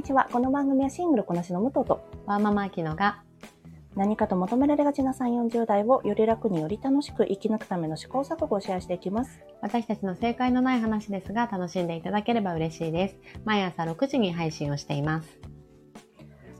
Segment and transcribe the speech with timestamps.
[0.00, 0.30] にちは。
[0.32, 3.22] この番組はシングルこなしの武藤と、ワーママアキノが、
[3.94, 9.40] 何かと求められがちな3、40代をより楽により楽しく生き抜くための試行錯誤をシェアしていきます。
[9.60, 13.18] 私たちの正解のない話ですが、楽しんでいただければ嬉しいです。
[13.44, 15.38] 毎朝6時に配信をしています。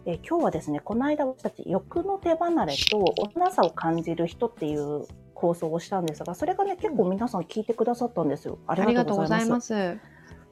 [0.05, 8.59] えー今日はですね、この間私たち欲の手離れと幼さを感じる人っていう放送をしたんですが、それがね、結構皆さん聞いてくださったんですよ。
[8.67, 9.69] あありがとうございます。
[9.69, 9.99] す。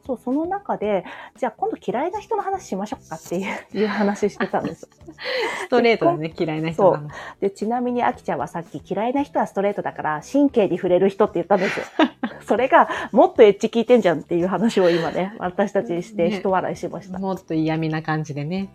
[0.09, 1.05] そう、その中で、
[1.37, 3.39] じゃあ今度嫌いな人の話しましょうかって
[3.75, 4.89] いう 話してたんです。
[5.67, 7.03] ストレートだね、嫌いな人が。
[7.41, 11.87] で、ちなみに、あきちゃんはさっき嫌いな人はストレートだから、神経に触れる人って言ったんですよ。
[12.41, 17.19] それが、もっとエッチ聞いてんじゃんっていう話を今ね、私たちしてね人笑いしました。
[17.19, 18.71] もっと嫌味な感じでね。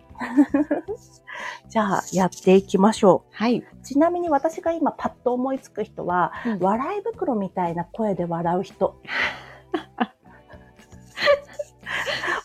[1.68, 3.58] じゃあ、やっていきましょはい。
[3.58, 3.64] う。
[3.82, 9.00] ちなみに私が今パッと思いつく人は、うん笑い袋みたいな声で笑う人。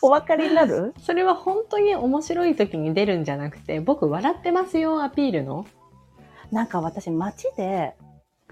[0.02, 0.94] お分かりになる？
[1.00, 5.66] それは本当に面白い時に出るんじゃなくて、僕笑ってますよアピールの
[6.50, 7.94] なんか私街で、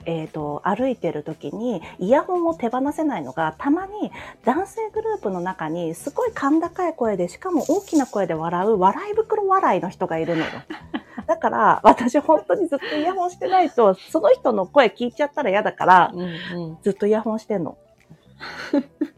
[0.04, 4.12] えっ、と、歩いてる時にイヤホンを手放せないのが、たまに
[4.44, 10.50] 男性グループの中にすごい甲高い声で、しかも大きな声で笑う笑い袋笑いの人がいるのよ。
[11.26, 16.24] だから私本当にずっとイヤホンしてないと、その人の声聞いちゃったら嫌だから、うんう
[16.74, 16.78] ん。
[16.82, 17.76] ずっとイヤホンしてんの。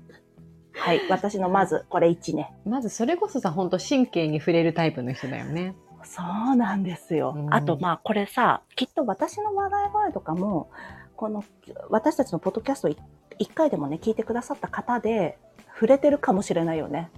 [0.80, 1.00] はい。
[1.10, 2.54] 私のまず、これ1ね。
[2.64, 5.74] まずそれこそさ、本当神経に触れるタイプの人だよね。
[6.04, 6.22] そ
[6.52, 7.34] うなんですよ。
[7.36, 10.70] うんあと、まあ、これさ、きっと私の笑い声とかも、
[11.16, 11.44] この、
[11.90, 12.96] 私たちのポッドキャストい
[13.38, 15.38] 一回でもね、聞いてくださった方で、
[15.74, 17.10] 触れてるかもしれないよね。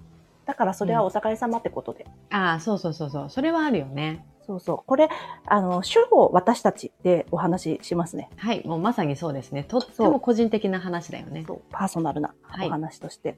[0.45, 2.07] だからそれはお互い様ってことで。
[2.31, 3.31] ああ、そうそうそうそう。
[3.31, 4.27] それはあるよね。
[4.47, 4.79] そうそう。
[4.87, 5.09] これ、
[5.47, 8.29] あの、主語私たちでお話ししますね。
[8.37, 8.67] はい。
[8.67, 9.65] もうまさにそうですね。
[9.65, 11.45] とっても個人的な話だよね。
[11.47, 13.37] そうパーソナルなはいお話として。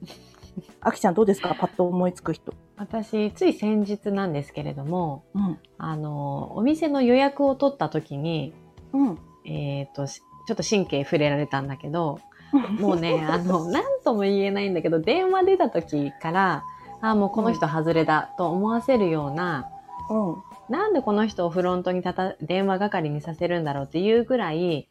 [0.81, 1.55] あきちゃんどうですか？
[1.59, 2.53] パッと思いつく人。
[2.77, 5.59] 私、つい先日なんですけれども、うん。
[5.77, 8.53] あの、お店の予約を取った時に、
[8.93, 9.19] うん。
[9.45, 12.19] えっ、と、しちょっと神経触れられたんだけど、
[12.79, 16.63] もうね、あの、なんとも言えないんだけど、電話出た時から、
[17.01, 19.69] あもうこの人外れだと思わせるような、
[20.09, 20.35] うん。
[20.69, 24.89] なんでこの人をフロントに立た、電話係にさせるんだろうっていうぐらい、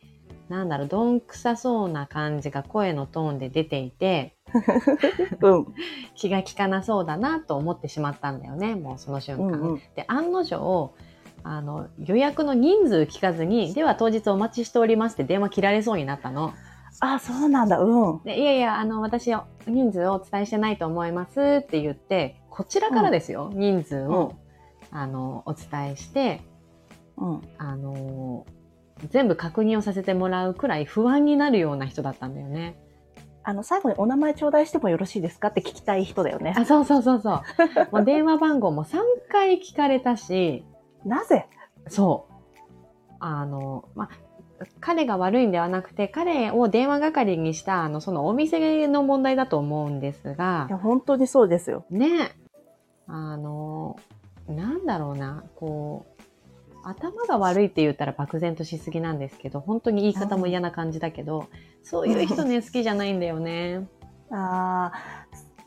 [0.49, 4.37] なんだろう、どんくさそうな感じが声のトーンで出ていて、
[5.41, 5.67] うん。
[6.15, 9.45] 気が利かなそうだなと思ってしまったんだよね、もうその瞬間。
[9.47, 9.83] うんうん。
[9.97, 10.93] で、案の定、
[11.43, 16.55] あの、予約の人数聞かずに、では当日お待ちしておりますって電話切られそうになったの。
[17.01, 17.81] あ、そうなんだ。
[17.81, 18.23] うん。
[18.23, 19.35] で、いやいや、あの、私、
[19.67, 24.35] 人数をお伝えしてないと思いますって言って、こちらからですよ、人数を、
[24.95, 26.41] あの、お伝えして、
[27.17, 27.41] うん。
[27.59, 28.47] あの、
[29.11, 32.77] 全部確認をさせてもらうくらい不安になるような人だったんだよね。
[33.43, 36.55] あの、最後にお名前頂戴してもよろしいですかって聞きたい人だよね。
[36.57, 37.43] あ、そうそうそうそう。
[37.93, 38.99] もう電話番号も3
[39.31, 40.65] 回聞かれたし、
[41.05, 41.47] なぜ？
[41.89, 42.35] そう。
[43.19, 44.09] あの、まあ、
[44.81, 51.85] 彼が悪いんではなくて、彼を電話係にした、あの、そのお店の問題だと思うんですがいや、、本当にそうですよ。
[51.91, 52.33] ね、
[53.07, 53.97] あの、
[54.49, 56.23] なんだろうな、こう、
[56.85, 61.49] 頭が悪いって言ったら漠然としすぎなんですけど、本当に言い方も嫌な感じだけど、
[61.83, 63.89] そういう人ね、好きじゃないんだよね。
[64.31, 64.93] あ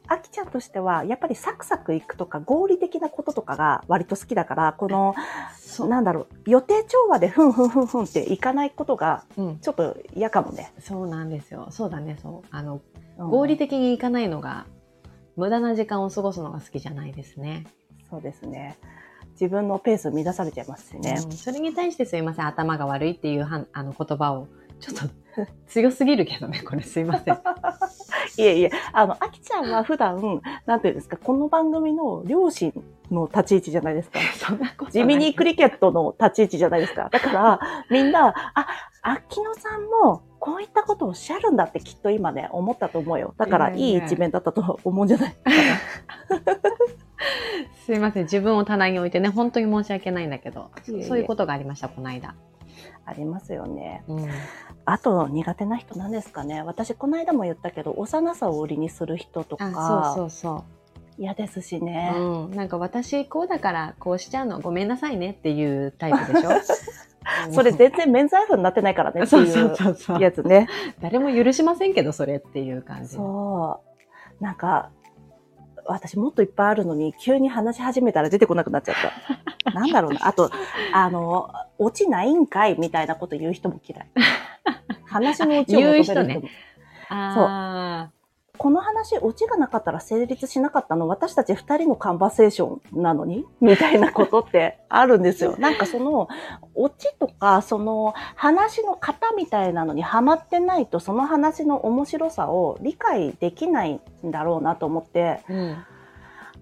[0.07, 5.15] あ、あきちゃんとしては、やっぱりサクサクいくとか、合理的なこととかが割と好きだから、この。
[5.87, 9.59] なんだろう、予定調和でふんふんふんふんっていかないことが、うん。
[9.59, 10.71] ちょっと嫌かもね。
[10.79, 11.67] そうなんですよ。
[11.71, 12.47] そうだね、そう。
[12.51, 14.67] あの、うん合理的にいかないのが、
[15.35, 17.65] 無駄な時間を過ごすのが好きじゃないですね。
[18.09, 18.77] そうですね。
[19.39, 21.19] 自分のペース乱されちゃいますしね。
[21.23, 24.47] うんそれに対してすいません、頭が悪いっていうはん あの言葉を、
[24.79, 27.35] ちょっと 強すぎるけどね、これすいません。
[28.37, 32.73] いえいえ、あの、あきちゃんは普段、なんていうんですか、この番組の両親
[33.11, 34.19] の立ち位置じゃないですか。
[34.35, 37.09] そんなこと地味にクリケットの立ち位置じゃないですか。
[37.11, 38.67] だから、みんな、あ、
[39.01, 43.33] 秋野さんも、こういったことをおっしゃるんだってきっと今ね、思ったと思うよ。
[43.37, 45.31] だから、いい一面だったと思うんじゃない？
[45.33, 45.37] か
[47.85, 50.71] すいません、自分を棚に置いてね、本当に申し訳ないんだけど、
[51.05, 52.29] そういうことがありました、この間。
[52.29, 52.35] な。
[53.05, 54.03] ありますよね。
[54.07, 54.29] うん。
[54.85, 56.61] あと、苦手な人なんですかね。
[56.63, 60.63] 私、この間も言ったけど、幼さを売りにする人とあ、か、そうそう
[61.21, 62.13] 嫌ですしそね。
[62.15, 62.19] う。
[62.19, 62.51] うん。
[62.51, 66.51] なんか私、こうだから、こうしちゃうの、ごめんなさいねっていうタイプでしょ？
[67.51, 70.21] それ全然免罪符になってないからねってそういそううそうそう。
[70.21, 70.67] やつね。
[71.01, 73.15] 誰も許しませんけど、それっていう感じ。
[73.15, 73.81] そ
[74.39, 74.43] う。
[74.43, 74.89] なんか、
[75.85, 78.95] 私もっといっぱいあるのに、急に話し始めたら出てこなくなっちゃっ
[79.63, 79.71] た。
[79.71, 80.27] なんだろうな。
[80.27, 80.51] あと、
[80.93, 84.07] あの、落ちないんかいみたいなこと言う人も嫌い。
[85.05, 86.23] 話のオチを求める人も。
[86.23, 86.49] 人ね
[87.09, 88.16] ああ。
[88.57, 93.45] この話、オチがなかったら成立しなかったの、私たち二人のカンバセーションなのに？
[93.61, 95.55] みたいなことってあるんですよ。
[95.59, 96.27] なんかその、
[96.75, 105.77] オチとか、その話の型みたいなのにハマってないと、その話の面白さを理解できないんだろうなと思って、うん。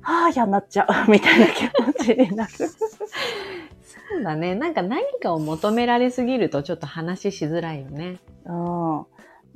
[0.01, 2.51] はあ、嫌になっちゃう、 みたいな気持ちになる。
[2.51, 4.53] そうだね。
[4.53, 8.19] なんか何かを求められすぎるとちょっと話しづらいよね。
[8.45, 9.05] うん。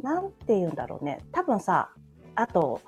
[0.01, 1.19] なんて言うんだろうね。
[1.31, 1.89] 多分さ、
[2.41, 2.81] あと、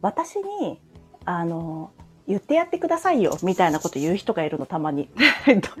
[0.00, 0.80] 私に、
[1.24, 1.90] あの、
[2.28, 5.08] 言ってやってくださいよ、みたいなこと言う人がいるの、たまに。
[5.46, 5.80] どういうこと？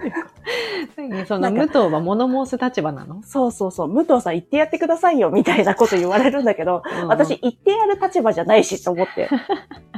[1.08, 9.28] 何その武藤は物申す立場なの、そうそうそう、武藤さん言ってやってくださいよ、みたいなこと言われるんだけど、 うん私言ってやる立場じゃないし、と思って。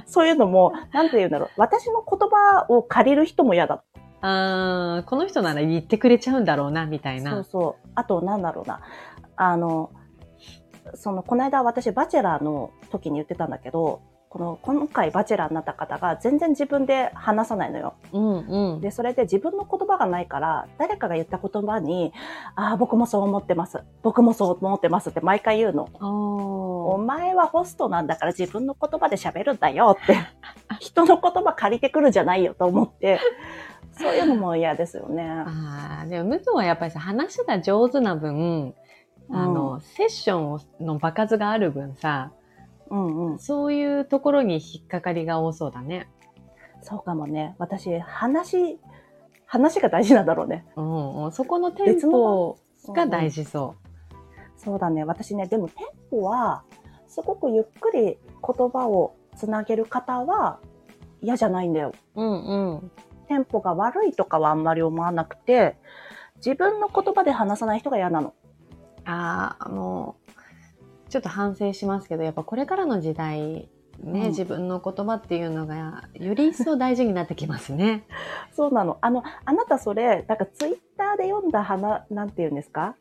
[0.06, 1.49] そういうのも、なんて言うんだろう。
[1.56, 3.82] 私の言葉を借りる人も嫌だ。
[4.20, 7.31] あーこの人なら言ってくれちゃうんだろうな、みたいな。
[7.32, 7.88] そうそう。
[7.94, 8.81] あと、なんだろうな。
[9.37, 9.91] あの、
[10.96, 14.00] その、この間私、バチェラーの時に言ってたんだけど、
[14.35, 17.94] この、今回バチェラーになった方が全然自分で話さないのよ。
[18.12, 18.81] うんうん。
[18.81, 22.12] で、それで自分の言葉がないから、誰かが言った言葉に、
[22.56, 23.85] ああ、僕もそう思ってます。
[24.02, 25.88] 僕もそう思ってますって毎回言うの。
[26.00, 30.17] お前はホストなんだから自分の言葉で喋るんだよって。
[30.81, 33.20] 人の言葉借りてくるんじゃないよと思って、
[33.93, 35.23] そういうのも嫌ですよね。
[35.29, 38.75] ああ、でも武藤はやっぱりさ、話が上手な分、
[39.31, 42.32] あの、セッションをの場数がある分さ、
[42.91, 43.38] うんうん。
[43.38, 46.09] そういうところに引っかかりが多そうだね。
[46.82, 47.55] そうかもね。
[47.59, 48.79] 私、話、
[49.47, 50.67] 話が大事なんだろうね。
[50.76, 53.76] うんうん、そこのテンポが大事そ
[54.56, 55.05] そうだね。
[55.05, 56.65] 私ね、でもテンポは、
[57.09, 60.59] すごくゆっくり言葉をつなげる方は
[61.23, 61.93] 嫌じゃないんだよ。
[62.15, 62.23] う。
[62.23, 62.91] うんうん。
[63.29, 65.77] テンポが悪いとかはあんまり思わなくて、
[66.37, 68.35] 自分の言葉で話さない人が嫌なの。
[69.05, 70.17] ああ、も
[71.06, 73.69] う、ちょっと反省しますけど、やっぱこれからの時代、
[74.01, 78.05] ね、うん自分の言葉っていうのが、より一層大事になってきますね。
[78.53, 78.99] そうなの。
[79.01, 82.97] あの、あなたそれ、なんかツイッターで読んだ花、なんて言うんですか？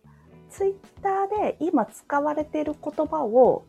[0.50, 3.66] ツイッターで今使われている言葉を、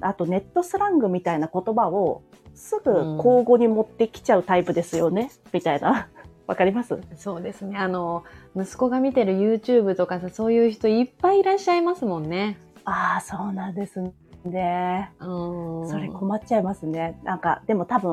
[0.00, 2.22] あとネットスラングみたいな言葉を、
[2.54, 6.08] すぐ交互に持ってきちゃうタイプですよね、みたいな。
[6.46, 7.00] わかります？
[7.16, 7.76] そうですね。
[7.76, 8.24] あの、
[8.56, 12.58] 息子が見てる YouTube とかさ、そういう人いっぱいいらっしゃいますもんね。
[12.84, 14.00] ああ、そうなんです
[14.44, 15.10] ね。
[15.18, 15.88] うん。
[15.88, 17.18] それ困っちゃいますね。
[17.24, 18.12] なんか、でも多分、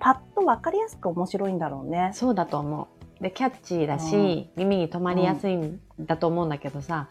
[0.00, 2.10] パッとわかりやすく面白いんだろうね。
[2.14, 2.88] そうだと思
[3.20, 3.22] う。
[3.22, 7.08] で、キャッチーだし、耳に留まりやすいんだと思うんだけどさ、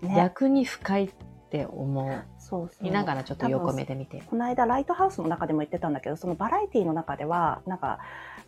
[0.00, 1.10] ね逆に深いっ
[1.50, 2.24] て思う。
[2.38, 2.84] そうそう。
[2.84, 4.22] 見ながらちょっと横目で見て。
[4.26, 7.98] この間、ライトハウスの中でも言ってたんだけど、そのバラエティの中では、なんか、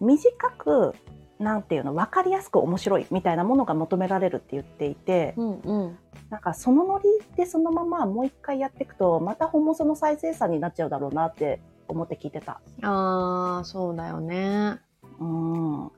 [0.00, 0.94] 短く、
[1.38, 5.98] なんていうの、わかりやすく面白いみたいなものが求められるって言っていて、うんうん。
[6.30, 7.04] なんかそのノリ
[7.36, 12.60] でそのままもう一回やっていくと、また本物の再生産になっちゃうだろうなって思って聞いてた。
[12.82, 14.80] ああ、そうだよね。
[15.20, 15.90] うん。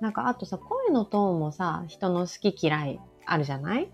[0.00, 3.90] なんかあとさ、声のトーンもさ、人の好き嫌いあるじゃない？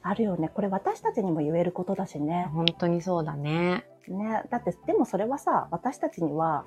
[0.00, 0.48] あるよね。
[0.48, 2.48] これ私たちにも言えることだしね。
[2.54, 3.84] 本当にそうだね。
[4.08, 4.44] ね。
[4.50, 6.64] だって、でもそれはさ、私たちには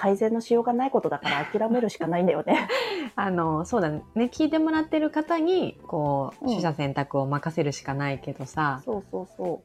[0.00, 2.68] 改善のしようがないことだから諦めるしかないんだよね。
[3.16, 4.02] あの、そうだね。
[4.14, 9.62] 聞いてもらってる方に、こう、うん取捨選択を任せるしかないけどさ、そうそうそ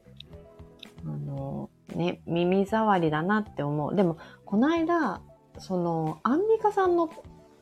[1.06, 3.94] あの、ね、耳障りだなって思う。
[3.94, 5.22] でも、この間、
[5.56, 7.08] その、アンミカさんの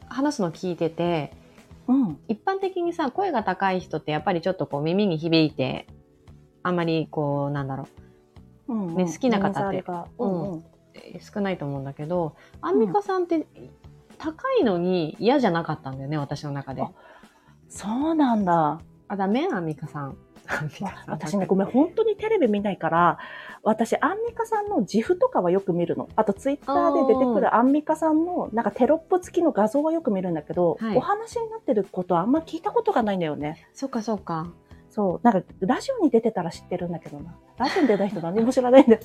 [0.09, 1.33] 話すの聞いてて、
[1.87, 1.93] う。
[1.93, 2.19] うん。
[2.27, 5.87] 一般的にさ、声が高い人ってやっぱりちょっとこう耳に響いて、
[6.65, 7.87] あんまりこう、なんだろ
[8.67, 8.97] うん、うん。
[8.97, 9.85] ね好きな方って
[10.19, 10.65] うんうん。
[10.95, 13.47] う、少ないと思うんだけど、アンミカさんって
[14.19, 16.91] 高いのに嫌じゃなかったんだよね、私の中であ。
[17.69, 18.81] そうなんだ。
[19.09, 20.17] あ、ダメアンミカさん。
[21.07, 23.19] 私ね、ごめん、本当にテレビ見ないから、
[23.63, 26.09] 私、アンミカさんの自負とかはよく見るの。
[26.17, 33.67] あと、ツイッターで出てくるアンミカさんの、なんかテロップ付きの画像はよく見るんだけど、はいお話になってることはあんま聞いたことがないんだよね。
[33.73, 34.53] そっかそっか。
[34.91, 35.21] そう。
[35.23, 37.35] なんか、ラジオに出てたら知ってるんだけどな。
[37.57, 39.01] ラジオに出た人何も知らないんだよ。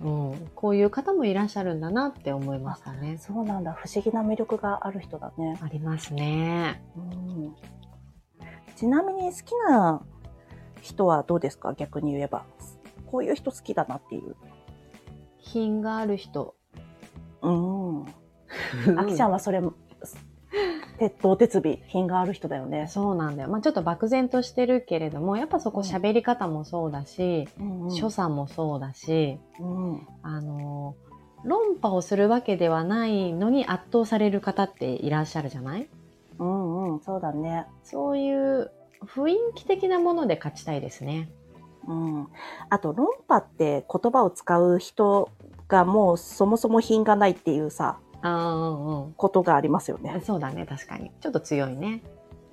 [0.00, 3.18] うん、こういう方もいらっしゃるんだなって思いましたね。
[3.18, 3.72] そうなんだ。
[3.72, 5.58] 不思議な魅力がある人だね。
[5.62, 6.82] ありますね。
[6.96, 7.54] うん、
[8.76, 10.02] ちなみに好きな
[10.80, 11.74] 人はどうですか？
[11.74, 12.44] 逆に言えば。
[13.06, 14.34] こういう人好きだなっていう。
[15.38, 16.56] 品がある人。
[17.42, 18.04] うん。
[18.98, 19.60] あきちゃんはそれ、
[20.98, 22.86] 鉄頭鉄尾、品がある人だよね。
[22.88, 23.48] そうなんだよ。
[23.48, 30.06] まあちょっと漠然としてるけれども、やっぱそこ喋り方もそうだし、うん所作もそうだし、うん。
[30.22, 30.94] あの、
[31.44, 35.88] 論破をするわけではないのに圧倒される方っていらっしゃるじゃない？
[36.38, 37.66] うんうん、そうだね。
[37.82, 38.70] そういう
[39.04, 41.28] 雰囲気的なもので勝ちたいですね。
[41.86, 42.28] うん。
[42.70, 45.28] あと、論破って言葉を使う人
[45.68, 47.98] がもうそもそも品がないっていうさ、
[49.16, 50.20] ことがありますよねうん。。
[50.22, 51.10] そうだね、確かに。
[51.20, 52.02] ちょっと強いね。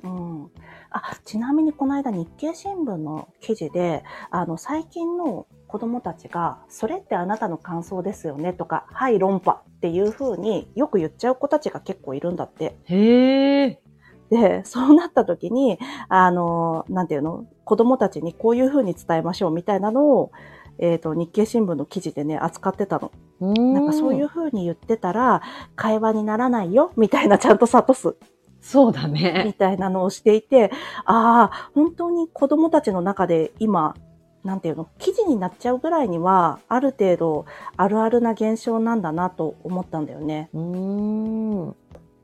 [0.03, 0.51] うん。
[0.89, 12.77] あ、ちなみにこの間日経新聞の記事で、あの、最近の子供たちが、それってあなたの感想ですよねとか、はい、論破っていう風によく言っちゃう子たちが結構いるんだって。
[12.85, 13.81] へえ。
[14.29, 15.77] で、そうなった時に、
[16.09, 20.31] あの、なんていうの、子供たちにこういう風に伝えましょうみたいなのを、
[20.79, 23.11] えっ、と、日経新聞の記事でね、扱ってたの。
[23.41, 25.41] ななんかそういう風に言ってたら、
[25.75, 28.15] 会話にならないよ、みたいなちゃんと諭す。
[28.61, 29.55] そうだみね。
[29.57, 30.71] たいなのをしていて、
[31.05, 33.95] ああ、本当に子供たちの中で今、
[34.43, 37.45] なんていうの、記事になっちゃうぐらいには、ある程度、
[37.77, 40.49] あるあるな現象なんだなと思ったんだよね。
[40.53, 40.61] うー
[41.69, 41.75] ん。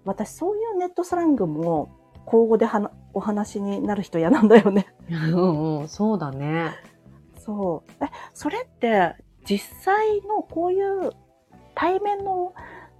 [0.05, 1.89] 私、そういうネットスラングも、
[2.25, 4.87] 口語ではなお話になる人嫌なんだよね。
[5.09, 6.71] うんうん、そうだね。
[7.39, 8.03] そう。
[8.03, 9.15] え、それって、
[9.49, 11.11] 実際のこういう
[11.73, 12.53] 対面の、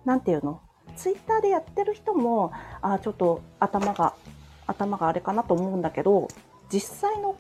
[0.06, 0.62] なんていうの、
[0.96, 2.52] ツイッターでやってる人も、
[2.82, 4.14] あーちょっと頭が、
[4.66, 6.28] 頭があれかなと思うんだけど、
[6.72, 7.36] 実際の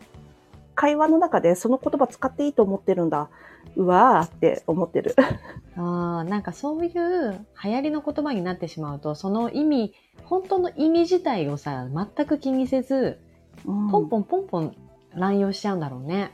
[0.76, 3.30] 会話の中でその言葉使っていいと思ってるんだ。
[3.76, 5.16] うわーって思ってる。
[5.78, 13.20] ああ、なんかそういう流行りの言葉になってしまうと、その意味、本当の意味自体をさ、全く気にせず、
[13.66, 14.76] うんポンポンポンポン
[15.14, 16.32] 乱用しちゃうんだろうね。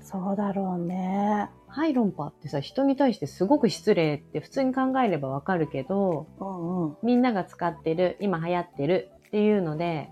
[0.00, 1.50] そうだろうね。
[1.74, 6.96] はい、論破ってさ、人に対してすごく失礼って普通に考えればわかるけど、うんうん。
[7.02, 10.10] みんなが使ってる、今流行ってるっていうので、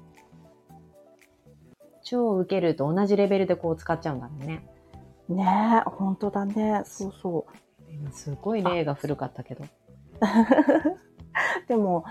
[2.02, 4.66] 超受けると同じレベルでこう使っちゃうんだろうね。
[5.28, 6.80] ねえ、本当だね。
[6.86, 7.92] そうそう。
[7.92, 9.64] 今すごい例が古かったけど。
[11.68, 12.06] でも、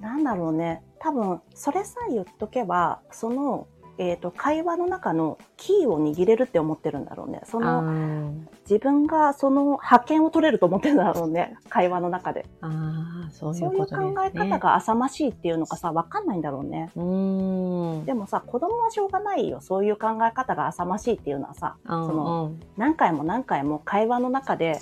[0.00, 0.84] なんだろうね。
[1.00, 3.66] 多分、それさえ言っとけば、その、
[4.08, 7.40] えっ、と、会話の中のキーを握れるって思ってるんだろうね。
[7.44, 8.32] そあの、ー
[8.68, 11.56] 自分がその派遣を取れると思ってるんだろうね。
[11.68, 12.46] 会話の中で。
[12.60, 13.86] あー、そういそうね。
[13.86, 16.90] 考え方が浅ましいっていうのがさ、わかんないんだろうね。
[16.96, 18.04] うーん。
[18.04, 19.60] でもさ、子供はしょうがないよ。
[19.60, 24.78] そういう考え方が浅ましいっていうのはさ、うんそのうん何回も何回も会話の中で、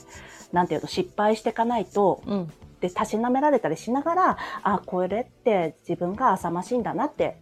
[0.53, 2.53] なんていうの、失敗していかないと、うん。
[2.81, 7.39] で、たしなめられたりしながら、あ、これって自分が浅ましいんだなって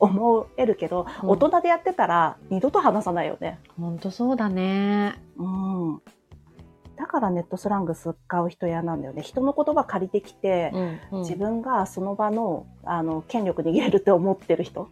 [0.00, 3.60] 思えるけど、うん大人でやってたら二度と話さないよね。
[3.78, 5.14] ほんとそうだね。
[5.36, 6.02] うん。
[6.96, 9.22] だからネットスラング使う人嫌なんだよね。
[9.22, 11.20] 人の言葉借りてきて、うん、うん。
[11.20, 14.82] 自分がその場の、あの、権力握れるって思ってる人。
[14.82, 14.88] は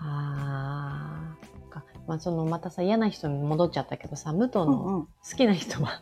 [0.00, 1.36] あ。
[1.68, 5.02] かまあ、その、またさ、嫌な人に戻っちゃったけどさ、武藤うんのうん。
[5.04, 6.00] 好きな人は？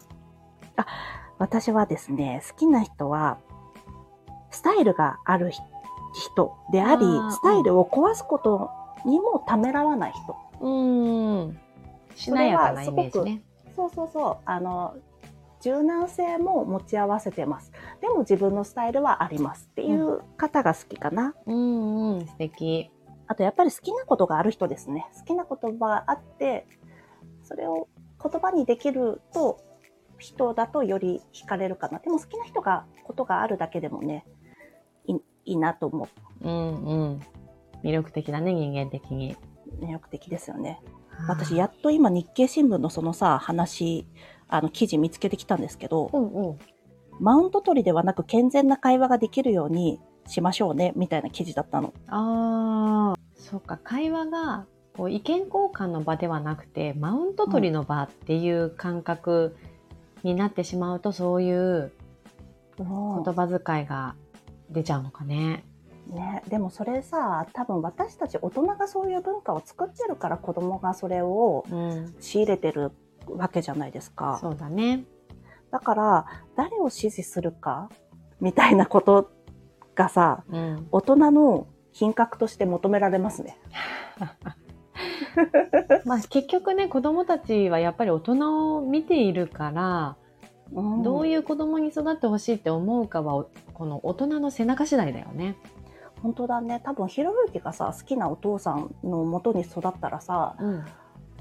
[1.38, 3.38] 私はですね、好きな人は、
[4.50, 5.64] スタイルがある人
[6.72, 8.70] でありスタイルを壊すこと
[9.04, 10.36] にもためらわない人。
[10.60, 11.58] うーん。
[12.14, 13.42] しなやかなイメージね。
[13.74, 14.36] そうそうそう。
[14.44, 14.96] あの、
[15.60, 17.72] 柔軟性も持ち合わせてます。
[18.00, 21.34] でも自分のスタイルはありますっていう方が好きかな。
[21.46, 22.90] うんうん、素敵。
[23.26, 25.06] あとやっぱり好きなことがある人ですね。
[25.18, 26.66] 好きな言葉があって、
[27.42, 27.88] それを
[28.22, 29.58] 言葉にできると、
[30.18, 31.98] 人だとより惹かれるかな。
[31.98, 34.24] でも好きな人が、ことがあるだけでもね、
[35.46, 36.08] いいいなと思
[36.42, 37.20] うんうん。
[37.82, 39.36] 魅力的だね、人間的に。
[39.80, 39.84] う。
[39.84, 40.80] 魅力的ですよね。
[41.28, 44.06] 私、やっと今日経新聞のそのさ、話、
[44.48, 46.58] あの、記事見つけてきたんですけど、うんうん。
[47.20, 51.94] マウント取りではなく健全な会話ができるようにしましょうね、みたいな記事だったの。
[52.08, 59.56] ああ、そうか、会話が、こう意見交換の場ではなくて、マウント取りの場っていう感覚
[60.22, 61.92] になってしまうと、そういう
[62.78, 64.14] 言葉遣いが
[64.70, 65.64] 出ちゃうのかね。
[66.08, 72.14] ね、でもそれさ、多分私たち大人がそういう文化を作ってるから子供がそれをうん。
[72.20, 72.92] 仕入れてる
[73.26, 74.38] わけじゃないですか。
[74.40, 75.04] そうだね。
[75.70, 77.90] だから、誰を支持するか
[78.40, 79.32] みたいなこと
[79.94, 80.88] がさ、うん。
[80.92, 83.58] 大人の品格として求められますね。
[86.04, 90.16] まあ結局ね、子供たちはやっぱり大人を見ているから、
[90.72, 93.46] どういういう子供に育ってほしいって思うかは、
[93.76, 95.54] この大人の背中次第だよね。
[96.22, 96.80] 本当だね。
[96.82, 100.84] 多分、ひろゆきがさ、好きなお父さんのもとに育ったらさ、うん。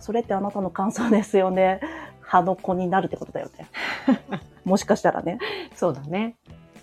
[0.02, 1.80] それってあなたの感想ですよね。
[2.20, 3.70] 派の子になるってことだよね。
[4.66, 5.40] もしかしたらね。
[5.76, 6.36] そうだね。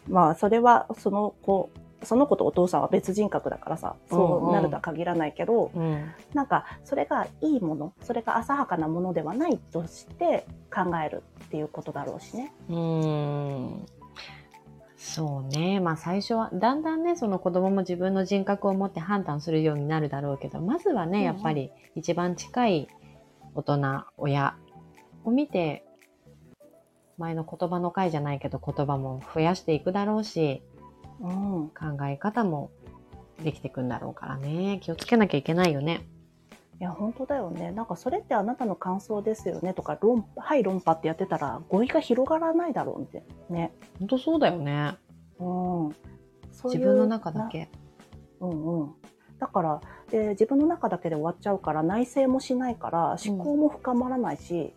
[0.08, 1.68] まあ、それは、その子、
[2.02, 6.12] その子とお父さんは別人格だからさ、そうなるとは限らないけど、うん。
[6.32, 12.54] なんか、それがいいもの、それが浅はかなものではないとして考えるっていうことだろうしね。
[12.70, 13.86] うーん
[15.04, 15.80] そうね。
[15.80, 22.88] まあ最初は、だんだんね、その子供も自分の人格を持って判断するようになるだろうけど、まずはね、やっぱり一番近い
[23.56, 24.54] 大人、親
[25.24, 25.84] を見て、
[27.18, 30.62] 前の言葉の回じゃないけど言葉も増やしていくだろうし、
[31.20, 31.68] うん。
[31.70, 32.70] 考え方も
[33.42, 34.78] できていくんだろうからね。
[34.82, 36.06] 気をつけなきゃいけないよね。
[36.82, 37.70] いや、本当だよね。
[37.70, 43.22] なんか、それってあなたの感想ですよねとか、論、はい、論破ってやってたら、語彙が広がらないだろうって。
[43.48, 43.72] ね。
[44.00, 44.96] ほんとそうだよね。
[45.38, 45.94] うん。
[46.50, 47.70] そういう自分の中だけ。
[48.40, 48.48] な。
[48.48, 48.94] うんうん。
[49.38, 54.74] だから、で、自分の中だけで終わっちゃうから、内省もしないから、思考も深まらないし、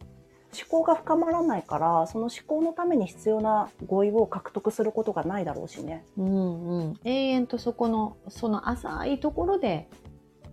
[0.53, 6.05] 思考が深まらないから、その思考のために必要な語彙を獲得することがないだろうしね。
[6.17, 6.99] うんうん。
[7.03, 9.89] 永遠とそこの、その浅いところで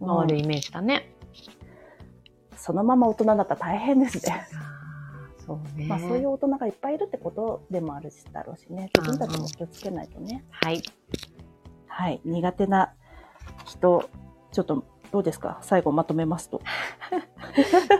[0.00, 1.11] 回るイメージだね。
[2.62, 4.46] そのまま大人だったら大変ですね。
[5.44, 5.86] そうね。
[5.86, 8.88] まあそういう大人がいっぱいいるってことでもあるしだろうしね。
[8.96, 10.44] 自分たちも気をつけないとね。
[10.50, 10.80] はい。
[11.88, 12.20] はい。
[12.24, 12.92] 苦手な
[13.64, 14.08] 人、
[14.52, 15.58] ちょっとどうですか？
[15.62, 16.60] 最後まとめますと。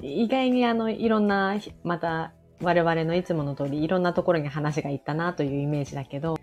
[0.00, 2.32] で意外にあの、いろんな、また、
[2.62, 6.38] 我々のいつもの通り、いろんなところに話がいったなというイメージだけど、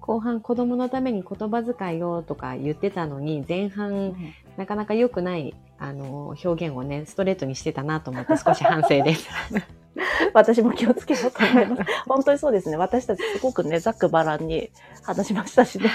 [0.00, 4.14] 後半子供のために言葉遣いをとか言ってたのに、前半
[4.56, 9.28] なかなか良くない、あの、表現をね、ストレートにしてたなと思って少し反省です。
[10.34, 11.82] 私も気をつけようと思います。
[12.06, 12.76] 本当にそうですね。
[12.76, 14.70] 私たちすごくね、ざっくばらんに
[15.02, 15.90] 話しましたしね。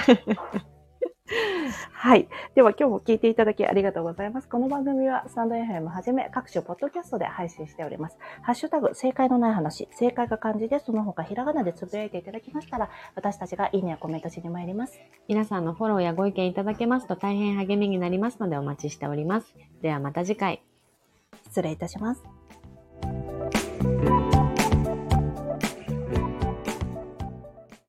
[1.92, 2.30] はい。
[2.56, 4.48] では今日も聞いていただきありがとうございます。
[4.48, 8.18] この番組はスタンド FM はじめ各種ポッドキャストで配信しております。
[8.42, 15.00] ハッシュタグ、正解のない話、正解が漢字でその他ひらがなでつぶやいていただきましたら、私たちがいいねやコメントしに参ります。
[15.28, 19.54] 皆さんのフォローやご意見いただけますと大変励みになりますのでお待ちしております。
[19.82, 20.62] ではまた次回。
[21.44, 22.24] 失礼いたします。